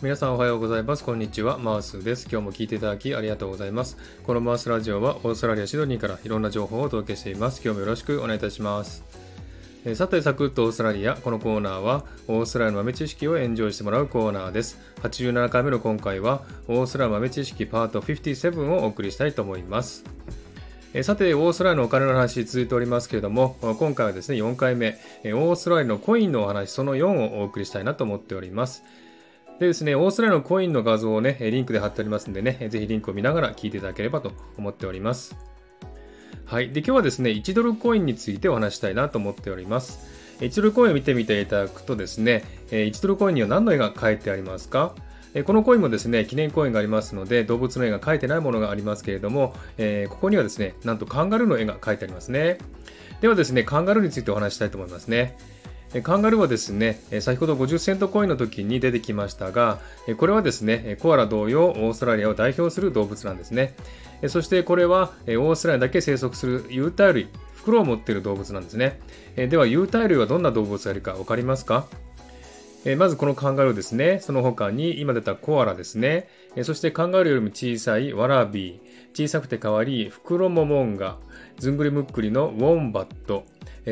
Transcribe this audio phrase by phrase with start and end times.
[0.00, 1.02] 皆さんおはようございます。
[1.02, 1.58] こんにちは。
[1.58, 2.28] マースです。
[2.30, 3.96] 今日も聞いていただきありがとうございます。
[4.24, 7.60] このマースラジオはオーストラリア・シドニーからいろんな情報をお届けしています。
[7.64, 9.02] 今日もよろしくお願いいたします。
[9.84, 11.16] えさて、サクッとオーストラリア。
[11.16, 14.78] このコーナーはオーストラリアの豆知識をエンジョイしてもらうコーナーです。
[15.02, 20.04] 87回目の今回はオーストラリア豆知識パート57をお送りしたいと思います。
[20.94, 28.84] えさて、オーストラリアのお金の話続いておりますけれども、今回はですね、4回目、オーストラリアのコインのお話、その4をお送りしたいなと思っております。
[29.58, 35.36] でですね、オーストラリアのコインの画像をね、リンクで貼っておりますんでね、ぜひリンクを見ながら聞いていただければと思っております。
[36.44, 36.70] はい。
[36.70, 40.38] で、今日はですね、1ドルコインについてお話したいなと思っております。
[40.40, 44.94] 1ドルコインを見てみていただくとですね、1ドルコインには何の絵が描いてありますか？
[45.44, 52.58] このコインもですね、記念コインがありますので、動物の絵が描いてないものがありますけれども、え、ここにはですね、なんとカンガルーの絵が描いてありますね。
[53.20, 55.36] ではですね、カンガルーについてお話したいと思いますね。
[56.02, 59.80] カンガルーはですね、先ほど50セントコインの時に出てきましたが、
[60.18, 63.74] これはですね、コアラ同様、オーストラリアを代表する動物なんですね。
[64.26, 69.00] そしてこれは、オーストラリアだけ生息する有袋類、袋を持っている動物なんですね。
[69.36, 71.86] では、有袋類はどんな動物がいるか分かりますか？
[72.96, 74.20] まずこのカンガルーですね。
[74.20, 76.28] その他に今出たコアラですね。
[76.62, 81.18] そしてカンガルーよりも小さいワラビー、小さくて可愛いフクロモモンガ、
[81.58, 83.44] ずんぐりむっくりのウォンバット、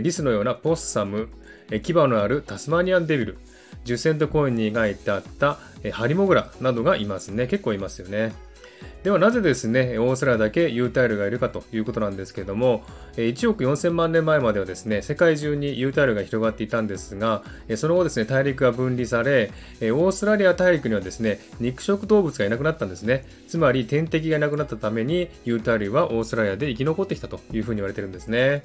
[0.00, 1.28] リスのようなポッサム、
[1.82, 3.38] 牙のあるタスマニアンデビル、
[3.84, 5.58] 10セントコインに描いてあった
[5.92, 7.46] ハリモグラなどがいますね。
[7.46, 8.32] 結構いますよね。
[9.04, 12.84] ではなぜですね、オーストラリアだけ有袋類がいるかということなんですけれども、
[13.16, 17.42] 1億4000万年前まではですね、世界中に有袋類が広がっていたんですが、
[17.76, 23.24] その後ですね、大陸が分離され、オーストラリア大陸にはですね、肉食動物がいなくなったんですね。
[23.48, 28.62] つまり天敵がいなくなったために、有袋類はオーストラリアで生き残ってきたというふうに言われてるんですね。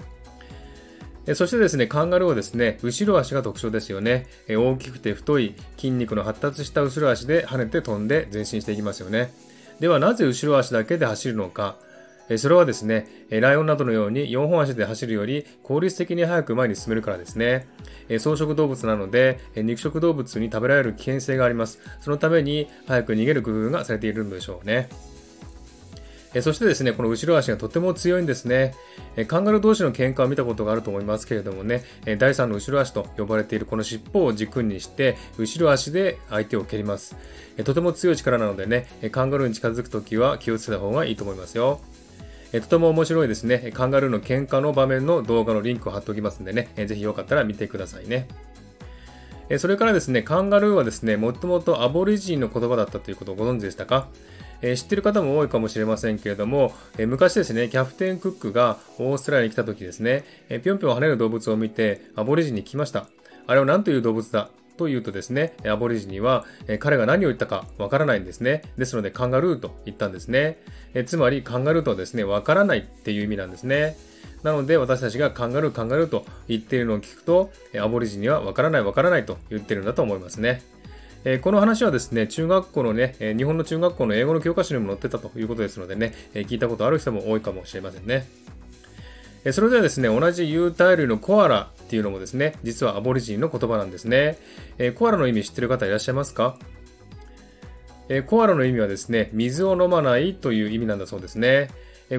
[1.36, 4.28] そしてですね、カンガルーはですね、後ろ足が特徴ですよね。
[4.50, 9.34] 大きくて太い筋肉の発達した後ろ足で跳ねて飛んで前進していきますよね。
[9.79, 11.75] ではなぜ後ろ足だけで走るのか。
[12.38, 17.68] それはですね、ライオンなどのように4本足で走るより効率的に早く前に進めるからですね。
[18.18, 21.79] 草食動物なので、肉食動物に食べられる危険性があります。
[22.02, 24.90] そのために早く逃げる工夫がされているんでしょうね。
[26.34, 28.76] えそしてですね、この後ろ足がとても強いんですね。
[29.16, 37.16] えカンガルー同士の喧嘩を見たことがあると思いますけれどもね、え第3の後ろ足と呼ばれているこの尻尾を軸にして、後ろ足で相手を蹴ります。
[37.58, 41.80] えとても強い力なのでね、カンガルーに近づくときは気をつけた方がいいと思いますよ。
[42.54, 43.72] えとても面白いですね。
[43.74, 48.28] カンガルーの喧嘩の場面の動画のリンクを貼っておきますんでね、えぜひよかったら見てくださいね。
[49.59, 54.09] それからですね、カンガルーはですね、もともとアボリジンの言葉だったということをご存知でしたか？
[54.62, 63.07] えー、知ってる方も多いかもしれませんけれども、えー、昔ですね、キャプテンクックがオーストラリアに来た時ですね、えー、ぴょんぴょん跳ねる動物を見て、アボリジンに来ました。
[63.46, 68.62] あれは何という動物だと言うとですね、アボリジニは、え彼が何を言ったかわからないんですね。
[68.78, 70.59] ですので、カンガルーと言ったんですね。
[70.94, 73.97] えつまり、カンガルーとはですね、わからないっていう意味なんですね。
[74.44, 80.62] なので、私たちがカンガルー、カンガルーと言っているのを聞くと、アボリジニはわからない、わからないと言ってるんだと思いますね。
[81.30, 88.26] えこの話はですね、中学校のね、日本の中学校の英語の教科書にも載ってたということですのでね、え聞いたことある人も多いかもしれませんね。
[89.44, 94.38] えそれではですね、同じ有袋類のコアラっていうのもですね、実はアボリジニの言葉なんですね。
[94.78, 96.58] えコアラの意味知ってる方いらっしゃいますか？
[98.08, 101.72] えコアラの意味はですね、水を飲まないという意味なんだそうですね。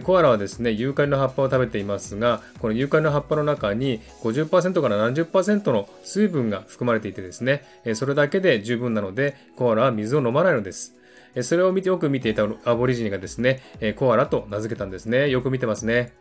[0.03, 10.95] コアラはですね、ユーカリの葉っぱを食べていますが、このユーカリの葉っぱの中に50%から70%の水分が含まれていてですね、それだけで十分なので、コアラは水を飲まないのです。
[11.43, 13.63] それを見てよく見ていたアボリジニがですね、
[13.97, 15.31] コアラと名付けたんですね。
[15.31, 16.13] よく見てますね。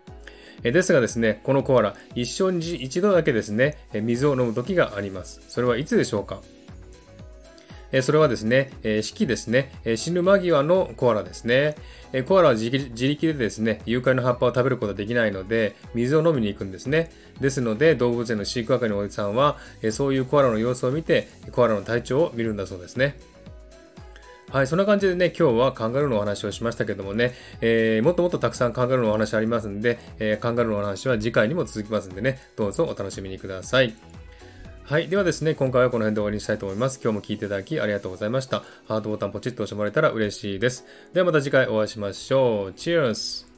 [0.64, 5.42] ですがですね、このコアラ、一生に一度だけですね、水を飲む時があります。
[5.50, 6.42] それはいつでしょうか？
[8.02, 11.76] それはですね、四季ですね、死ぬ間際のコアラですね。
[12.28, 17.12] コアラは自力でですね、誘拐の葉っぱを食べることができないので、水を飲みに行くんですね。
[17.40, 19.58] ですので、動物園の飼育係のおじさんは、
[19.92, 23.18] そういうコアラの様子を見て、コアラの体調を見るんだそうですね。
[24.50, 33.94] はい、そんな感じでね、今日はカンガルーのお話をしましたけどもね、えー、もっともっとたくさんカンガルーのお話ありますんで、えー、カンガルーのお話は次回にも続きますんでね、どうぞお楽しみにください。
[34.88, 35.10] はい。
[35.10, 37.02] ではですね、今回はこの辺で終わりにしたいと思います。
[37.04, 38.64] 今日も聴いていただきありがとうございました。
[38.88, 40.86] ハートボタンポチッと押してもらえたら嬉しいです。
[41.14, 42.70] ではまた次回お会いしましょう。
[42.70, 43.57] Cheers!